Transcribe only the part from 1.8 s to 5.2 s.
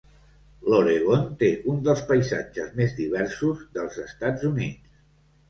dels paisatges més diversos dels Estats Units.